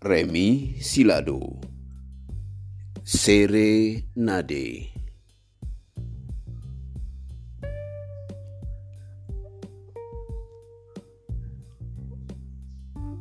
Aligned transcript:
Remi 0.00 0.80
Silado. 0.80 1.60
Serenade 3.04 4.88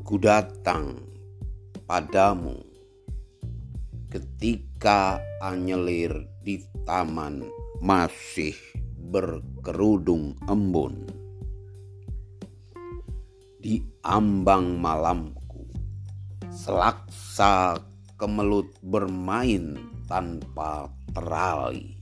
Ku 0.08 0.16
datang 0.24 1.04
padamu 1.84 2.56
ketika 4.08 5.20
anyelir 5.44 6.32
di 6.48 6.64
taman 6.88 7.44
masih 7.84 8.56
berkerudung 9.12 10.32
embun. 10.48 11.04
Di 13.60 13.84
ambang 14.08 14.80
malamku 14.80 15.39
selaksa 16.70 17.82
kemelut 18.14 18.70
bermain 18.86 19.74
tanpa 20.06 20.86
terali 21.10 21.98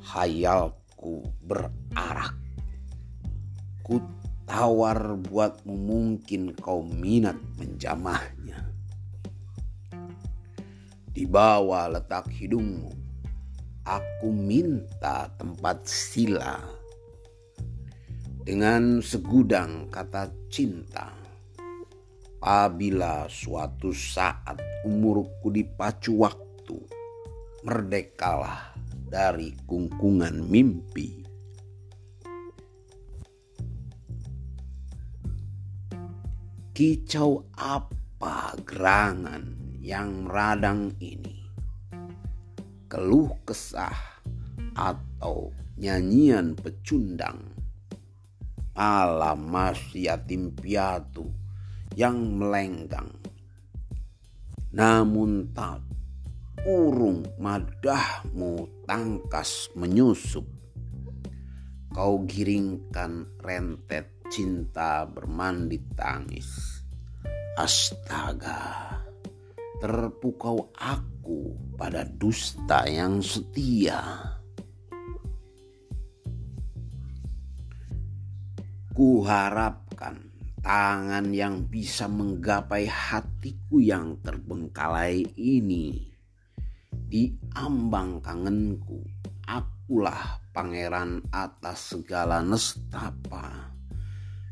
hayalku 0.00 1.20
berarak. 1.44 2.32
Ku 3.84 4.00
tawar 4.48 5.20
buatmu 5.20 5.68
mungkin 5.68 6.56
kau 6.56 6.80
minat 6.80 7.36
menjamahnya. 7.60 8.72
Di 11.12 11.28
bawah 11.28 11.92
letak 11.92 12.32
hidungmu 12.32 12.88
aku 13.84 14.32
minta 14.32 15.28
tempat 15.36 15.84
sila. 15.84 16.56
Dengan 18.48 19.04
segudang 19.04 19.92
kata 19.92 20.32
cinta. 20.48 21.21
Apabila 22.42 23.30
suatu 23.30 23.94
saat 23.94 24.58
umurku 24.82 25.54
dipacu 25.54 26.26
waktu, 26.26 26.74
merdekalah 27.62 28.74
dari 29.06 29.54
kungkungan 29.62 30.42
mimpi. 30.50 31.22
Kicau 36.74 37.46
apa 37.54 38.58
gerangan 38.66 39.78
yang 39.78 40.26
meradang 40.26 40.98
ini? 40.98 41.46
Keluh 42.90 43.30
kesah 43.46 44.18
atau 44.74 45.54
nyanyian 45.78 46.58
pecundang 46.58 47.54
alam 48.72 49.52
mas 49.52 49.76
yatim 49.92 50.48
piatu 50.56 51.41
yang 51.96 52.40
melenggang. 52.40 53.12
Namun 54.72 55.52
tak 55.52 55.84
urung 56.64 57.28
madahmu 57.36 58.84
tangkas 58.88 59.68
menyusup. 59.76 60.48
Kau 61.92 62.24
giringkan 62.24 63.36
rentet 63.44 64.24
cinta 64.32 65.04
bermandi 65.04 65.76
tangis. 65.92 66.80
Astaga, 67.60 68.96
terpukau 69.76 70.72
aku 70.72 71.52
pada 71.76 72.08
dusta 72.08 72.88
yang 72.88 73.20
setia. 73.20 74.00
Kuharapkan 78.96 80.31
tangan 80.62 81.34
yang 81.34 81.66
bisa 81.66 82.06
menggapai 82.06 82.86
hatiku 82.86 83.82
yang 83.82 84.14
terbengkalai 84.22 85.26
ini. 85.34 86.14
Di 86.88 87.34
ambang 87.58 88.22
kangenku, 88.22 89.02
akulah 89.44 90.38
pangeran 90.54 91.20
atas 91.34 91.98
segala 91.98 92.40
nestapa. 92.40 93.74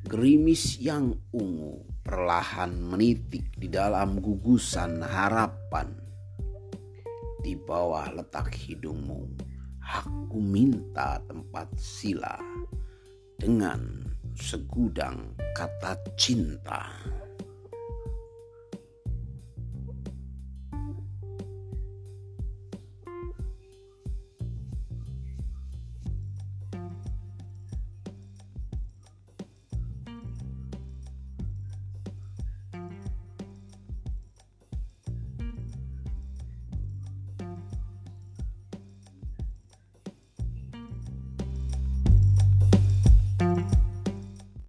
Gerimis 0.04 0.82
yang 0.82 1.14
ungu 1.30 1.86
perlahan 2.02 2.74
menitik 2.74 3.54
di 3.54 3.70
dalam 3.70 4.18
gugusan 4.18 5.06
harapan. 5.06 5.94
Di 7.40 7.54
bawah 7.54 8.10
letak 8.12 8.52
hidungmu, 8.52 9.30
aku 9.80 10.42
minta 10.42 11.22
tempat 11.24 11.70
sila 11.78 12.36
dengan 13.40 14.10
segudang 14.36 15.34
kata 15.56 15.96
cinta. 16.14 16.90